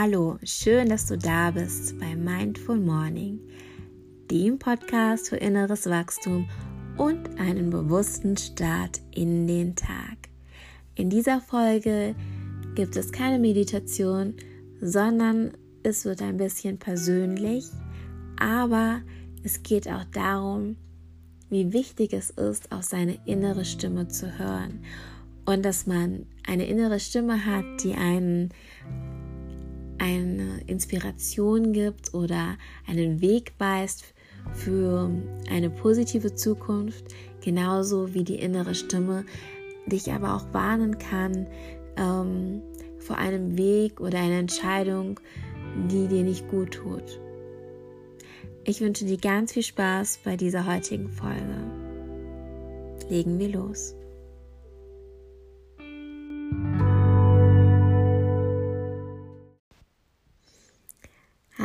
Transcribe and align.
Hallo, 0.00 0.38
schön, 0.44 0.90
dass 0.90 1.06
du 1.06 1.18
da 1.18 1.50
bist 1.50 1.98
bei 1.98 2.14
Mindful 2.14 2.78
Morning, 2.78 3.40
dem 4.30 4.56
Podcast 4.56 5.28
für 5.28 5.38
inneres 5.38 5.86
Wachstum 5.86 6.48
und 6.96 7.40
einen 7.40 7.70
bewussten 7.70 8.36
Start 8.36 9.00
in 9.10 9.48
den 9.48 9.74
Tag. 9.74 10.28
In 10.94 11.10
dieser 11.10 11.40
Folge 11.40 12.14
gibt 12.76 12.94
es 12.94 13.10
keine 13.10 13.40
Meditation, 13.40 14.34
sondern 14.80 15.50
es 15.82 16.04
wird 16.04 16.22
ein 16.22 16.36
bisschen 16.36 16.78
persönlich, 16.78 17.64
aber 18.38 19.00
es 19.42 19.64
geht 19.64 19.88
auch 19.88 20.04
darum, 20.12 20.76
wie 21.50 21.72
wichtig 21.72 22.12
es 22.12 22.30
ist, 22.30 22.70
auf 22.70 22.84
seine 22.84 23.18
innere 23.26 23.64
Stimme 23.64 24.06
zu 24.06 24.38
hören 24.38 24.78
und 25.44 25.64
dass 25.64 25.88
man 25.88 26.26
eine 26.46 26.66
innere 26.66 27.00
Stimme 27.00 27.46
hat, 27.46 27.64
die 27.82 27.94
einen 27.94 28.50
eine 29.98 30.60
Inspiration 30.66 31.72
gibt 31.72 32.14
oder 32.14 32.56
einen 32.86 33.20
Weg 33.20 33.52
weist 33.58 34.14
für 34.54 35.10
eine 35.50 35.70
positive 35.70 36.34
Zukunft, 36.34 37.04
genauso 37.42 38.14
wie 38.14 38.24
die 38.24 38.36
innere 38.36 38.74
Stimme 38.74 39.24
dich 39.86 40.12
aber 40.12 40.34
auch 40.34 40.52
warnen 40.52 40.98
kann 40.98 41.46
ähm, 41.96 42.62
vor 42.98 43.16
einem 43.16 43.56
Weg 43.56 44.00
oder 44.00 44.18
einer 44.18 44.38
Entscheidung, 44.38 45.18
die 45.90 46.08
dir 46.08 46.22
nicht 46.22 46.48
gut 46.48 46.72
tut. 46.72 47.20
Ich 48.64 48.80
wünsche 48.80 49.06
dir 49.06 49.16
ganz 49.16 49.52
viel 49.52 49.62
Spaß 49.62 50.20
bei 50.24 50.36
dieser 50.36 50.66
heutigen 50.66 51.08
Folge. 51.08 51.56
Legen 53.08 53.38
wir 53.38 53.48
los. 53.48 53.94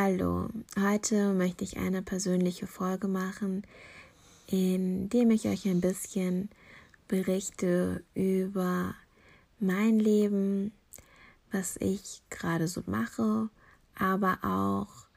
Hallo, 0.06 0.50
heute 0.78 1.32
möchte 1.32 1.64
ich 1.64 1.78
eine 1.78 2.02
persönliche 2.02 2.68
Folge 2.68 3.08
machen, 3.08 3.66
in 4.48 5.08
dem 5.08 5.32
ich 5.32 5.48
euch 5.48 5.66
ein 5.66 5.80
bisschen 5.80 6.50
berichte 7.08 8.04
über 8.14 8.96
mein 9.62 10.00
Leben, 10.00 10.74
was 11.54 11.78
ich 11.78 12.22
gerade 12.30 12.68
so 12.68 12.84
mache, 12.86 13.48
aber 13.96 14.40
auch 14.44 15.08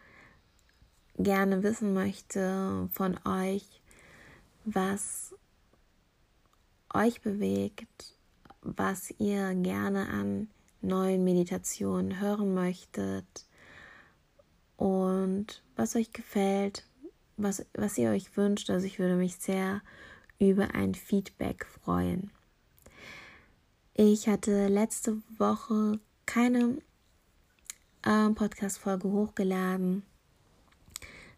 gerne 1.19 1.64
wissen 1.64 1.92
möchte 1.92 2.89
von 2.92 3.19
euch, 3.27 3.83
was 4.67 5.34
euch 6.95 7.20
bewegt, 7.23 8.14
was 8.61 9.12
ihr 9.19 9.53
gerne 9.57 10.09
an 10.11 10.48
neuen 10.81 11.25
Meditationen 11.25 12.20
hören 12.20 12.55
möchtet 12.55 13.45
und 14.77 15.62
was 15.77 15.96
euch 15.96 16.12
gefällt, 16.12 16.84
was, 17.36 17.64
was 17.74 17.98
ihr 17.98 18.10
euch 18.10 18.36
wünscht. 18.36 18.70
Also 18.70 18.86
ich 18.86 18.98
würde 18.98 19.16
mich 19.16 19.36
sehr 19.36 19.83
über 20.38 20.74
ein 20.74 20.94
Feedback 20.94 21.66
freuen. 21.66 22.30
Ich 23.94 24.28
hatte 24.28 24.68
letzte 24.68 25.22
Woche 25.38 25.98
keine 26.27 26.78
äh, 28.02 28.28
Podcast-Folge 28.30 29.08
hochgeladen, 29.08 30.02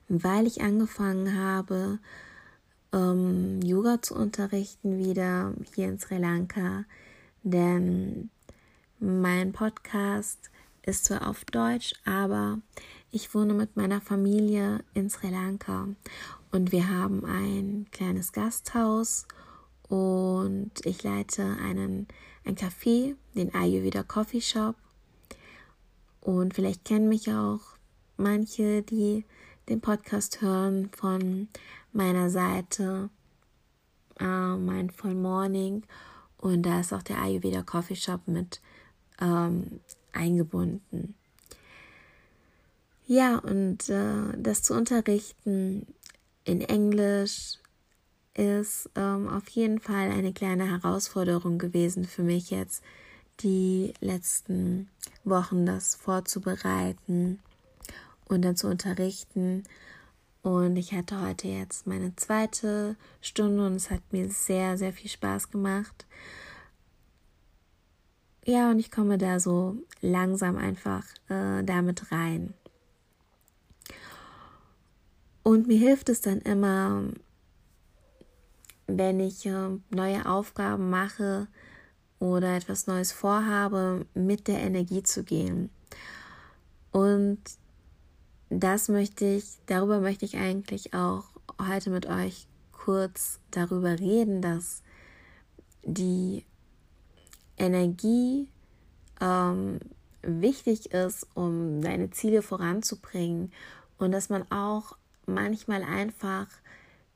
weil 0.08 0.46
ich 0.46 0.60
angefangen 0.60 1.36
habe, 1.36 2.00
ähm, 2.92 3.60
Yoga 3.62 4.02
zu 4.02 4.14
unterrichten 4.14 4.98
wieder 4.98 5.54
hier 5.74 5.88
in 5.88 5.98
Sri 5.98 6.18
Lanka. 6.18 6.84
Denn 7.44 8.30
mein 8.98 9.52
Podcast 9.52 10.50
ist 10.82 11.06
zwar 11.06 11.28
auf 11.28 11.44
Deutsch, 11.44 11.94
aber 12.04 12.58
ich 13.10 13.34
wohne 13.34 13.54
mit 13.54 13.76
meiner 13.76 14.00
Familie 14.00 14.84
in 14.94 15.10
Sri 15.10 15.28
Lanka 15.30 15.88
und 16.50 16.72
wir 16.72 16.88
haben 16.88 17.24
ein 17.24 17.86
kleines 17.90 18.32
Gasthaus 18.32 19.26
und 19.88 20.72
ich 20.84 21.02
leite 21.02 21.56
einen 21.62 22.06
ein 22.44 22.56
Café, 22.56 23.14
den 23.34 23.54
Ayurveda 23.54 24.02
Coffee 24.02 24.40
Shop. 24.40 24.74
Und 26.20 26.54
vielleicht 26.54 26.84
kennen 26.84 27.08
mich 27.08 27.30
auch 27.30 27.60
manche, 28.16 28.82
die 28.82 29.24
den 29.68 29.80
Podcast 29.80 30.40
hören 30.40 30.90
von 30.96 31.48
meiner 31.92 32.30
Seite 32.30 33.10
äh, 34.18 34.56
Mindful 34.56 35.14
Morning 35.14 35.82
und 36.38 36.62
da 36.62 36.80
ist 36.80 36.92
auch 36.92 37.02
der 37.02 37.20
Ayurveda 37.20 37.62
Coffee 37.62 37.96
Shop 37.96 38.22
mit 38.26 38.60
ähm, 39.20 39.80
eingebunden. 40.12 41.14
Ja, 43.06 43.38
und 43.38 43.88
äh, 43.88 44.36
das 44.36 44.62
zu 44.62 44.74
unterrichten 44.74 45.86
in 46.44 46.60
Englisch 46.60 47.58
ist 48.34 48.88
ähm, 48.94 49.28
auf 49.28 49.48
jeden 49.48 49.80
Fall 49.80 50.10
eine 50.10 50.32
kleine 50.32 50.70
Herausforderung 50.70 51.58
gewesen 51.58 52.04
für 52.04 52.22
mich 52.22 52.50
jetzt, 52.50 52.82
die 53.40 53.92
letzten 54.00 54.88
Wochen 55.24 55.66
das 55.66 55.94
vorzubereiten 55.94 57.38
und 58.28 58.42
dann 58.42 58.56
zu 58.56 58.68
unterrichten. 58.68 59.64
Und 60.42 60.76
ich 60.76 60.92
hatte 60.92 61.20
heute 61.20 61.48
jetzt 61.48 61.86
meine 61.86 62.14
zweite 62.16 62.96
Stunde 63.20 63.66
und 63.66 63.74
es 63.74 63.90
hat 63.90 64.02
mir 64.12 64.28
sehr, 64.28 64.78
sehr 64.78 64.92
viel 64.92 65.10
Spaß 65.10 65.50
gemacht. 65.50 66.06
Ja, 68.44 68.70
und 68.70 68.78
ich 68.78 68.90
komme 68.90 69.18
da 69.18 69.40
so 69.40 69.76
langsam 70.00 70.56
einfach 70.56 71.04
äh, 71.28 71.62
damit 71.64 72.10
rein. 72.12 72.54
Und 75.42 75.66
mir 75.66 75.78
hilft 75.78 76.08
es 76.08 76.20
dann 76.20 76.40
immer, 76.40 77.04
wenn 78.86 79.20
ich 79.20 79.46
äh, 79.46 79.78
neue 79.90 80.26
Aufgaben 80.26 80.90
mache 80.90 81.46
oder 82.18 82.56
etwas 82.56 82.86
Neues 82.86 83.12
vorhabe, 83.12 84.06
mit 84.14 84.48
der 84.48 84.60
Energie 84.60 85.02
zu 85.02 85.24
gehen. 85.24 85.70
Und 86.90 87.38
das 88.50 88.88
möchte 88.88 89.24
ich, 89.24 89.44
darüber 89.66 90.00
möchte 90.00 90.24
ich 90.24 90.36
eigentlich 90.36 90.94
auch 90.94 91.24
heute 91.66 91.90
mit 91.90 92.06
euch 92.06 92.46
kurz 92.72 93.40
darüber 93.50 93.98
reden, 93.98 94.40
dass 94.40 94.82
die 95.82 96.44
Energie 97.58 98.48
ähm, 99.20 99.80
wichtig 100.22 100.92
ist, 100.92 101.26
um 101.34 101.80
deine 101.80 102.10
Ziele 102.10 102.42
voranzubringen 102.42 103.52
und 103.98 104.12
dass 104.12 104.28
man 104.28 104.50
auch 104.50 104.96
manchmal 105.26 105.82
einfach 105.82 106.46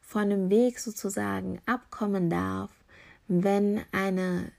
von 0.00 0.28
dem 0.30 0.50
Weg 0.50 0.78
sozusagen 0.78 1.60
abkommen 1.64 2.28
darf, 2.28 2.70
wenn 3.28 3.82
eine 3.92 4.53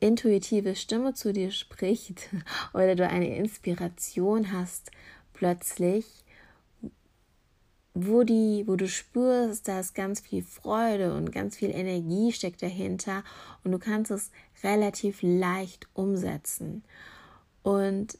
intuitive 0.00 0.76
Stimme 0.76 1.14
zu 1.14 1.32
dir 1.32 1.50
spricht 1.50 2.28
oder 2.74 2.94
du 2.94 3.08
eine 3.08 3.36
Inspiration 3.36 4.52
hast 4.52 4.90
plötzlich, 5.32 6.24
wo 8.00 8.22
die, 8.22 8.64
wo 8.66 8.76
du 8.76 8.88
spürst, 8.88 9.66
da 9.66 9.80
ist 9.80 9.94
ganz 9.94 10.20
viel 10.20 10.42
Freude 10.42 11.14
und 11.14 11.32
ganz 11.32 11.56
viel 11.56 11.70
Energie 11.70 12.32
steckt 12.32 12.62
dahinter 12.62 13.24
und 13.64 13.72
du 13.72 13.78
kannst 13.78 14.10
es 14.10 14.30
relativ 14.62 15.18
leicht 15.22 15.88
umsetzen. 15.94 16.84
Und 17.62 18.18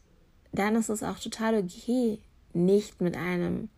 dann 0.53 0.75
ist 0.75 0.89
es 0.89 1.03
auch 1.03 1.19
total 1.19 1.57
okay, 1.59 2.19
nicht 2.53 3.01
mit 3.01 3.17
einem 3.17 3.69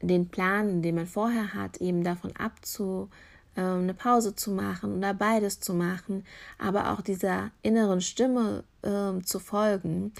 den 0.00 0.28
Plan, 0.28 0.80
den 0.80 0.94
man 0.94 1.06
vorher 1.06 1.52
hat, 1.52 1.78
eben 1.78 2.04
davon 2.04 2.34
abzu, 2.36 3.10
äh, 3.54 3.60
eine 3.60 3.94
Pause 3.94 4.34
zu 4.34 4.50
machen 4.52 4.96
oder 4.96 5.12
beides 5.12 5.60
zu 5.60 5.74
machen, 5.74 6.24
aber 6.58 6.92
auch 6.92 7.00
dieser 7.00 7.50
inneren 7.62 8.00
Stimme 8.00 8.64
äh, 8.82 9.20
zu 9.22 9.38
folgen 9.40 10.12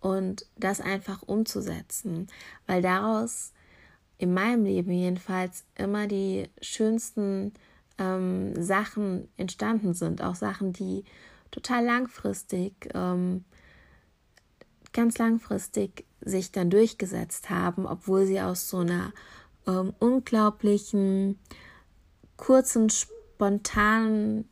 und 0.00 0.46
das 0.56 0.80
einfach 0.80 1.22
umzusetzen, 1.22 2.28
weil 2.66 2.82
daraus 2.82 3.52
in 4.18 4.34
meinem 4.34 4.64
Leben 4.64 4.92
jedenfalls 4.92 5.64
immer 5.76 6.06
die 6.06 6.48
schönsten 6.60 7.52
ähm, 7.98 8.60
Sachen 8.60 9.28
entstanden 9.36 9.94
sind, 9.94 10.22
auch 10.22 10.34
Sachen, 10.34 10.72
die 10.72 11.04
total 11.50 11.84
langfristig, 11.84 12.90
ähm, 12.94 13.44
ganz 14.92 15.18
langfristig 15.18 16.04
sich 16.20 16.52
dann 16.52 16.70
durchgesetzt 16.70 17.48
haben, 17.50 17.86
obwohl 17.86 18.26
sie 18.26 18.40
aus 18.40 18.68
so 18.68 18.78
einer 18.78 19.12
ähm, 19.66 19.94
unglaublichen, 19.98 21.38
kurzen, 22.36 22.90
spontanen 22.90 24.48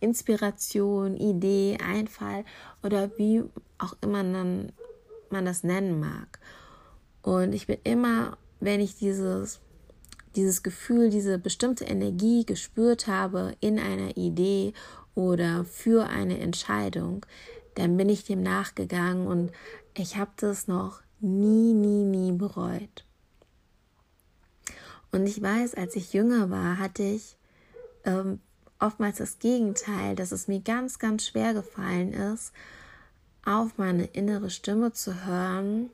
Inspiration, 0.00 1.16
Idee, 1.16 1.78
Einfall 1.82 2.44
oder 2.82 3.16
wie 3.16 3.42
auch 3.78 3.96
immer 4.00 4.22
man, 4.22 4.72
man 5.30 5.44
das 5.44 5.64
nennen 5.64 5.98
mag. 5.98 6.38
Und 7.22 7.54
ich 7.54 7.66
bin 7.66 7.78
immer, 7.84 8.36
wenn 8.60 8.80
ich 8.80 8.96
dieses, 8.96 9.60
dieses 10.36 10.62
Gefühl, 10.62 11.10
diese 11.10 11.38
bestimmte 11.38 11.84
Energie 11.84 12.44
gespürt 12.44 13.06
habe 13.06 13.54
in 13.60 13.78
einer 13.78 14.16
Idee 14.16 14.72
oder 15.14 15.64
für 15.64 16.08
eine 16.08 16.38
Entscheidung, 16.38 17.24
dann 17.74 17.96
bin 17.96 18.08
ich 18.08 18.24
dem 18.24 18.42
nachgegangen 18.42 19.26
und 19.26 19.52
ich 19.94 20.16
habe 20.16 20.30
das 20.36 20.66
noch 20.68 21.02
nie, 21.20 21.72
nie, 21.72 22.04
nie 22.04 22.32
bereut. 22.32 23.04
Und 25.12 25.26
ich 25.26 25.40
weiß, 25.40 25.74
als 25.74 25.94
ich 25.94 26.12
jünger 26.12 26.50
war, 26.50 26.78
hatte 26.78 27.04
ich 27.04 27.36
ähm, 28.04 28.40
oftmals 28.80 29.18
das 29.18 29.38
Gegenteil, 29.38 30.16
dass 30.16 30.32
es 30.32 30.48
mir 30.48 30.60
ganz, 30.60 30.98
ganz 30.98 31.26
schwer 31.26 31.54
gefallen 31.54 32.12
ist, 32.12 32.52
auf 33.44 33.78
meine 33.78 34.06
innere 34.06 34.50
Stimme 34.50 34.92
zu 34.92 35.24
hören, 35.24 35.90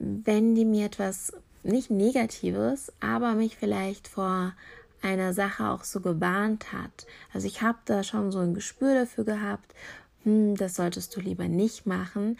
wenn 0.00 0.54
die 0.54 0.64
mir 0.64 0.86
etwas 0.86 1.32
nicht 1.62 1.90
Negatives, 1.90 2.92
aber 3.00 3.34
mich 3.34 3.56
vielleicht 3.56 4.08
vor 4.08 4.54
einer 5.02 5.32
Sache 5.32 5.68
auch 5.68 5.84
so 5.84 6.00
gewarnt 6.00 6.72
hat. 6.72 7.06
Also 7.32 7.46
ich 7.46 7.62
habe 7.62 7.78
da 7.84 8.02
schon 8.02 8.32
so 8.32 8.38
ein 8.38 8.54
Gespür 8.54 8.94
dafür 8.94 9.24
gehabt, 9.24 9.74
hm, 10.24 10.56
das 10.56 10.74
solltest 10.74 11.14
du 11.14 11.20
lieber 11.20 11.48
nicht 11.48 11.86
machen. 11.86 12.38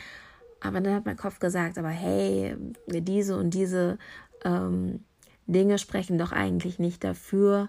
Aber 0.61 0.81
dann 0.81 0.95
hat 0.95 1.07
mein 1.07 1.17
Kopf 1.17 1.39
gesagt, 1.39 1.79
aber 1.79 1.89
hey, 1.89 2.57
diese 2.87 3.37
und 3.37 3.55
diese 3.55 3.99
ähm, 4.45 5.05
Dinge 5.47 5.79
sprechen 5.79 6.19
doch 6.19 6.33
eigentlich 6.33 6.79
nicht 6.79 7.03
dafür 7.03 7.69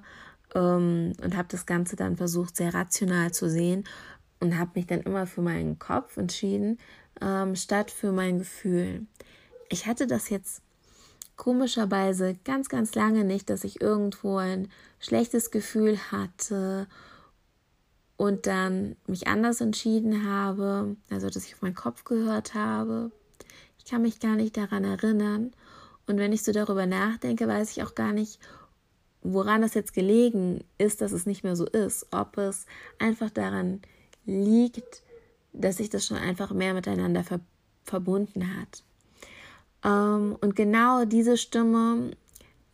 ähm, 0.55 1.13
und 1.23 1.37
habe 1.37 1.47
das 1.49 1.65
Ganze 1.65 1.95
dann 1.95 2.17
versucht, 2.17 2.57
sehr 2.57 2.73
rational 2.73 3.31
zu 3.31 3.49
sehen 3.49 3.85
und 4.39 4.57
habe 4.57 4.71
mich 4.75 4.87
dann 4.87 5.01
immer 5.01 5.25
für 5.25 5.41
meinen 5.41 5.79
Kopf 5.79 6.17
entschieden, 6.17 6.79
ähm, 7.21 7.55
statt 7.55 7.91
für 7.91 8.11
mein 8.11 8.39
Gefühl. 8.39 9.05
Ich 9.71 9.87
hatte 9.87 10.05
das 10.05 10.29
jetzt 10.29 10.61
komischerweise 11.37 12.35
ganz, 12.43 12.67
ganz 12.67 12.93
lange 12.93 13.23
nicht, 13.23 13.49
dass 13.49 13.63
ich 13.63 13.79
irgendwo 13.79 14.35
ein 14.35 14.67
schlechtes 14.99 15.49
Gefühl 15.49 15.97
hatte 16.11 16.87
und 18.17 18.47
dann 18.47 18.97
mich 19.07 19.27
anders 19.27 19.61
entschieden 19.61 20.29
habe, 20.29 20.97
also 21.09 21.29
dass 21.29 21.45
ich 21.45 21.55
auf 21.55 21.61
meinen 21.61 21.73
Kopf 21.73 22.03
gehört 22.03 22.53
habe. 22.53 23.11
Ich 23.79 23.85
kann 23.85 24.01
mich 24.01 24.19
gar 24.19 24.35
nicht 24.35 24.57
daran 24.57 24.83
erinnern. 24.83 25.53
Und 26.05 26.17
wenn 26.17 26.33
ich 26.33 26.43
so 26.43 26.51
darüber 26.51 26.85
nachdenke, 26.85 27.47
weiß 27.47 27.71
ich 27.71 27.81
auch 27.81 27.95
gar 27.95 28.11
nicht, 28.11 28.39
woran 29.21 29.61
das 29.61 29.73
jetzt 29.73 29.93
gelegen 29.93 30.65
ist, 30.77 30.99
dass 30.99 31.13
es 31.13 31.25
nicht 31.25 31.45
mehr 31.45 31.55
so 31.55 31.65
ist. 31.65 32.07
Ob 32.11 32.37
es 32.37 32.65
einfach 32.99 33.29
daran 33.29 33.81
liegt, 34.25 35.01
dass 35.53 35.77
sich 35.77 35.89
das 35.89 36.05
schon 36.05 36.17
einfach 36.17 36.51
mehr 36.51 36.73
miteinander 36.73 37.23
ver 37.23 37.39
verbunden 37.83 38.57
hat. 38.59 38.83
Ähm, 39.83 40.37
und 40.41 40.55
genau 40.55 41.05
diese 41.05 41.37
Stimme, 41.37 42.11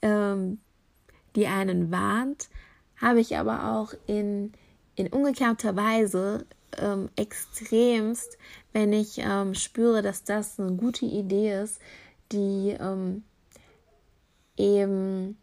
ähm, 0.02 0.60
die 1.36 1.48
einen 1.48 1.92
warnt, 1.92 2.50
habe 3.00 3.20
ich 3.20 3.38
aber 3.38 3.72
auch 3.72 3.94
in, 4.08 4.54
in 4.96 5.08
umgekehrter 5.08 5.76
Weise 5.76 6.46
ähm, 6.78 7.10
extremst, 7.16 8.38
wenn 8.74 8.92
ich 8.94 9.20
ähm, 9.20 9.54
spüre, 9.54 10.02
dass 10.02 10.24
das 10.24 10.60
eine 10.60 10.74
gute 10.74 11.06
Idee 11.06 11.62
ist, 11.62 11.80
die 12.32 12.76
ähm, 12.80 13.24
eben 14.58 15.38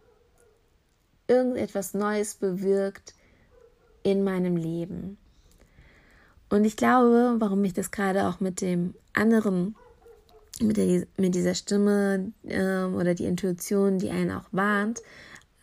irgendetwas 1.26 1.94
Neues 1.94 2.34
bewirkt 2.34 3.14
in 4.02 4.22
meinem 4.22 4.56
Leben. 4.56 5.16
Und 6.50 6.64
ich 6.64 6.76
glaube, 6.76 7.36
warum 7.38 7.64
ich 7.64 7.72
das 7.72 7.90
gerade 7.90 8.28
auch 8.28 8.40
mit 8.40 8.60
dem 8.60 8.94
anderen, 9.14 9.76
mit, 10.60 10.76
der, 10.76 11.06
mit 11.16 11.34
dieser 11.34 11.54
Stimme 11.54 12.32
ähm, 12.44 12.94
oder 12.94 13.14
die 13.14 13.24
Intuition, 13.24 13.98
die 13.98 14.10
einen 14.10 14.32
auch 14.32 14.46
warnt, 14.52 15.02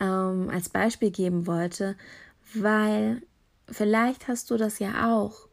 ähm, 0.00 0.50
als 0.50 0.68
Beispiel 0.68 1.10
geben 1.10 1.46
wollte, 1.46 1.96
weil 2.54 3.22
vielleicht 3.70 4.28
hast 4.28 4.50
du 4.50 4.56
das 4.56 4.78
ja 4.78 5.14
auch, 5.14 5.48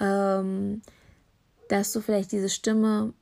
ähm, 0.00 0.82
dass 1.68 1.92
du 1.92 2.00
vielleicht 2.00 2.32
diese 2.32 2.50
Stimme 2.50 3.14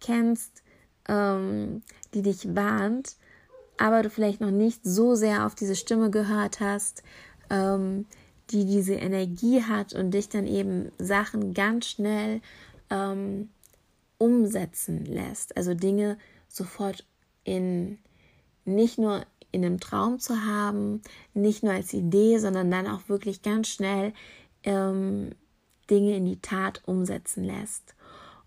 kennst, 0.00 0.62
ähm, 1.08 1.82
die 2.14 2.22
dich 2.22 2.54
warnt 2.54 3.16
aber 3.78 4.02
du 4.02 4.10
vielleicht 4.10 4.40
noch 4.40 4.50
nicht 4.50 4.80
so 4.84 5.14
sehr 5.14 5.46
auf 5.46 5.54
diese 5.54 5.76
Stimme 5.76 6.10
gehört 6.10 6.60
hast, 6.60 7.02
ähm, 7.48 8.06
die 8.50 8.66
diese 8.66 8.94
Energie 8.94 9.62
hat 9.62 9.94
und 9.94 10.10
dich 10.10 10.28
dann 10.28 10.46
eben 10.46 10.90
Sachen 10.98 11.54
ganz 11.54 11.86
schnell 11.86 12.40
ähm, 12.90 13.50
umsetzen 14.18 15.04
lässt. 15.04 15.56
Also 15.56 15.74
Dinge 15.74 16.18
sofort 16.48 17.06
in 17.44 17.98
nicht 18.64 18.98
nur 18.98 19.24
in 19.50 19.64
einem 19.64 19.80
Traum 19.80 20.18
zu 20.18 20.44
haben, 20.44 21.00
nicht 21.32 21.62
nur 21.62 21.72
als 21.72 21.94
Idee, 21.94 22.38
sondern 22.38 22.70
dann 22.70 22.86
auch 22.86 23.08
wirklich 23.08 23.42
ganz 23.42 23.68
schnell 23.68 24.12
ähm, 24.62 25.30
Dinge 25.90 26.16
in 26.16 26.26
die 26.26 26.40
Tat 26.40 26.82
umsetzen 26.86 27.44
lässt. 27.44 27.94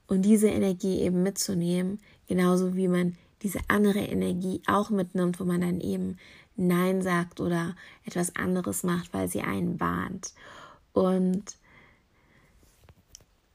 Und 0.07 0.23
diese 0.23 0.49
Energie 0.49 0.99
eben 0.99 1.23
mitzunehmen, 1.23 1.99
genauso 2.27 2.75
wie 2.75 2.87
man 2.87 3.17
diese 3.41 3.59
andere 3.67 3.99
Energie 3.99 4.61
auch 4.67 4.89
mitnimmt, 4.89 5.39
wo 5.39 5.45
man 5.45 5.61
dann 5.61 5.79
eben 5.79 6.17
Nein 6.55 7.01
sagt 7.01 7.39
oder 7.39 7.75
etwas 8.05 8.35
anderes 8.35 8.83
macht, 8.83 9.13
weil 9.13 9.27
sie 9.27 9.41
einen 9.41 9.79
warnt. 9.79 10.33
Und 10.93 11.57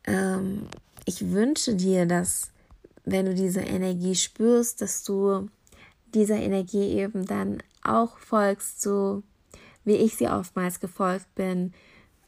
ähm, 0.04 0.66
ich 1.06 1.32
wünsche 1.32 1.74
dir, 1.74 2.04
dass 2.04 2.50
wenn 3.04 3.24
du 3.24 3.34
diese 3.34 3.60
Energie 3.60 4.14
spürst, 4.14 4.82
dass 4.82 5.02
du 5.04 5.48
dieser 6.12 6.36
Energie 6.36 6.90
eben 6.98 7.24
dann 7.24 7.62
auch 7.82 8.18
folgst, 8.18 8.82
so 8.82 9.22
wie 9.84 9.96
ich 9.96 10.16
sie 10.16 10.28
oftmals 10.28 10.80
gefolgt 10.80 11.34
bin, 11.34 11.72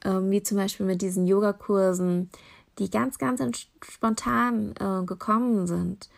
ähm, 0.04 0.30
wie 0.30 0.42
zum 0.42 0.56
Beispiel 0.56 0.86
mit 0.86 1.02
diesen 1.02 1.26
Yogakursen, 1.26 2.30
die 2.78 2.88
ganz, 2.88 3.18
ganz 3.18 3.66
spontan 3.82 4.72
äh, 4.80 5.04
gekommen 5.04 5.66
sind 5.66 6.08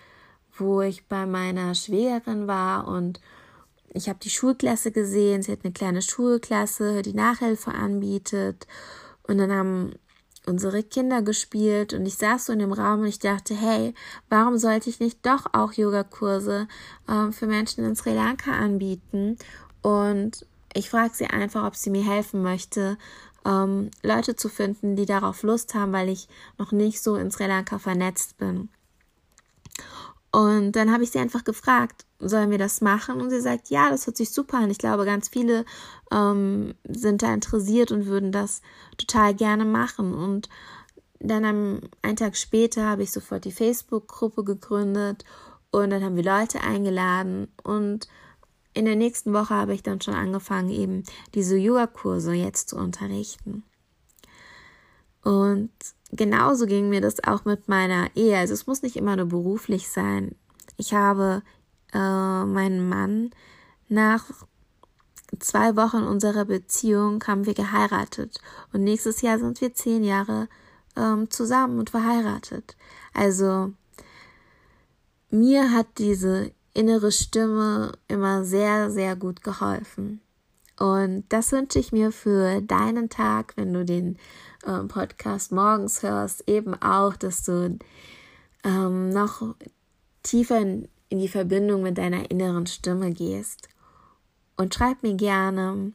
wo 0.60 0.82
ich 0.82 1.06
bei 1.06 1.26
meiner 1.26 1.74
Schwägerin 1.74 2.46
war 2.46 2.86
und 2.86 3.20
ich 3.92 4.08
habe 4.08 4.20
die 4.22 4.30
Schulklasse 4.30 4.92
gesehen. 4.92 5.42
Sie 5.42 5.50
hat 5.50 5.64
eine 5.64 5.72
kleine 5.72 6.02
Schulklasse, 6.02 7.02
die 7.02 7.14
Nachhilfe 7.14 7.72
anbietet. 7.72 8.68
Und 9.24 9.38
dann 9.38 9.50
haben 9.50 9.92
unsere 10.50 10.82
Kinder 10.82 11.22
gespielt 11.22 11.94
und 11.94 12.04
ich 12.04 12.16
saß 12.16 12.46
so 12.46 12.52
in 12.52 12.58
dem 12.58 12.72
Raum 12.72 13.00
und 13.00 13.06
ich 13.06 13.18
dachte, 13.18 13.54
hey, 13.54 13.94
warum 14.28 14.58
sollte 14.58 14.90
ich 14.90 15.00
nicht 15.00 15.24
doch 15.24 15.46
auch 15.52 15.72
Yogakurse 15.72 16.68
ähm, 17.08 17.32
für 17.32 17.46
Menschen 17.46 17.84
in 17.84 17.96
Sri 17.96 18.12
Lanka 18.12 18.52
anbieten? 18.52 19.38
Und 19.82 20.44
ich 20.74 20.90
frage 20.90 21.14
sie 21.14 21.26
einfach, 21.26 21.66
ob 21.66 21.76
sie 21.76 21.90
mir 21.90 22.04
helfen 22.04 22.42
möchte, 22.42 22.98
ähm, 23.46 23.90
Leute 24.02 24.36
zu 24.36 24.48
finden, 24.48 24.96
die 24.96 25.06
darauf 25.06 25.42
Lust 25.42 25.74
haben, 25.74 25.92
weil 25.92 26.08
ich 26.08 26.28
noch 26.58 26.72
nicht 26.72 27.02
so 27.02 27.16
in 27.16 27.30
Sri 27.30 27.46
Lanka 27.46 27.78
vernetzt 27.78 28.36
bin. 28.38 28.68
Und 30.32 30.72
dann 30.72 30.92
habe 30.92 31.02
ich 31.02 31.10
sie 31.10 31.18
einfach 31.18 31.42
gefragt, 31.42 32.06
sollen 32.20 32.50
wir 32.50 32.58
das 32.58 32.80
machen? 32.80 33.20
Und 33.20 33.30
sie 33.30 33.40
sagt, 33.40 33.70
ja, 33.70 33.90
das 33.90 34.06
hört 34.06 34.16
sich 34.16 34.30
super 34.30 34.58
an. 34.58 34.70
Ich 34.70 34.78
glaube, 34.78 35.04
ganz 35.04 35.28
viele 35.28 35.64
ähm, 36.12 36.74
sind 36.88 37.22
da 37.22 37.34
interessiert 37.34 37.90
und 37.90 38.06
würden 38.06 38.30
das 38.30 38.62
total 38.96 39.34
gerne 39.34 39.64
machen. 39.64 40.14
Und 40.14 40.48
dann 41.18 41.44
am, 41.44 41.80
einen 42.02 42.16
Tag 42.16 42.36
später 42.36 42.86
habe 42.86 43.02
ich 43.02 43.12
sofort 43.12 43.44
die 43.44 43.52
Facebook-Gruppe 43.52 44.44
gegründet 44.44 45.24
und 45.70 45.90
dann 45.90 46.02
haben 46.02 46.16
wir 46.16 46.24
Leute 46.24 46.60
eingeladen 46.62 47.48
und 47.62 48.08
in 48.72 48.84
der 48.84 48.96
nächsten 48.96 49.32
Woche 49.32 49.54
habe 49.54 49.74
ich 49.74 49.82
dann 49.82 50.00
schon 50.00 50.14
angefangen, 50.14 50.70
eben 50.70 51.04
diese 51.34 51.56
Yoga-Kurse 51.56 52.32
jetzt 52.32 52.68
zu 52.68 52.76
unterrichten. 52.76 53.64
Und 55.22 55.70
genauso 56.12 56.66
ging 56.66 56.88
mir 56.88 57.00
das 57.00 57.22
auch 57.24 57.44
mit 57.44 57.68
meiner 57.68 58.08
Ehe. 58.16 58.38
Also 58.38 58.54
es 58.54 58.66
muss 58.66 58.82
nicht 58.82 58.96
immer 58.96 59.16
nur 59.16 59.26
beruflich 59.26 59.88
sein. 59.88 60.34
Ich 60.76 60.94
habe 60.94 61.42
äh, 61.92 62.44
meinen 62.44 62.88
Mann 62.88 63.30
nach 63.88 64.24
zwei 65.38 65.76
Wochen 65.76 66.02
unserer 66.02 66.44
Beziehung 66.44 67.22
haben 67.26 67.46
wir 67.46 67.54
geheiratet 67.54 68.40
und 68.72 68.82
nächstes 68.82 69.22
Jahr 69.22 69.38
sind 69.38 69.60
wir 69.60 69.74
zehn 69.74 70.02
Jahre 70.02 70.48
ähm, 70.96 71.30
zusammen 71.30 71.78
und 71.78 71.90
verheiratet. 71.90 72.76
Also 73.14 73.72
mir 75.30 75.72
hat 75.72 75.86
diese 75.98 76.52
innere 76.74 77.12
Stimme 77.12 77.92
immer 78.08 78.44
sehr, 78.44 78.90
sehr 78.90 79.16
gut 79.16 79.42
geholfen. 79.42 80.20
Und 80.78 81.24
das 81.28 81.52
wünsche 81.52 81.78
ich 81.78 81.92
mir 81.92 82.10
für 82.10 82.62
deinen 82.62 83.10
Tag, 83.10 83.52
wenn 83.56 83.72
du 83.72 83.84
den 83.84 84.16
ähm, 84.66 84.88
Podcast 84.88 85.52
morgens 85.52 86.02
hörst, 86.02 86.48
eben 86.48 86.74
auch, 86.74 87.16
dass 87.16 87.42
du 87.42 87.78
ähm, 88.64 89.10
noch 89.10 89.54
tiefer 90.22 90.60
in, 90.60 90.88
in 91.08 91.18
die 91.18 91.28
Verbindung 91.28 91.82
mit 91.82 91.98
deiner 91.98 92.30
inneren 92.30 92.66
Stimme 92.66 93.12
gehst. 93.12 93.68
Und 94.56 94.74
schreib 94.74 95.02
mir 95.02 95.14
gerne, 95.14 95.92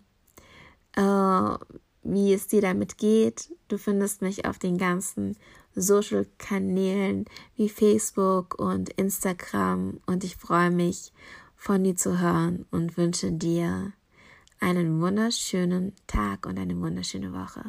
äh, 0.94 1.58
wie 2.04 2.34
es 2.34 2.48
dir 2.48 2.62
damit 2.62 2.98
geht. 2.98 3.52
Du 3.68 3.78
findest 3.78 4.22
mich 4.22 4.46
auf 4.46 4.60
den 4.60 4.78
ganzen 4.78 5.38
Social-Kanälen 5.76 7.26
wie 7.56 7.70
Facebook 7.70 8.60
und 8.60 8.90
Instagram 8.92 10.00
und 10.06 10.24
ich 10.24 10.38
freue 10.38 10.72
mich, 10.72 11.12
von 11.56 11.84
dir 11.84 11.96
zu 11.96 12.20
hören 12.20 12.66
und 12.70 12.96
wünsche 12.96 13.32
dir 13.32 13.94
einen 14.60 15.02
wunderschönen 15.02 15.94
Tag 16.06 16.46
und 16.46 16.60
eine 16.60 16.80
wunderschöne 16.80 17.34
Woche. 17.34 17.64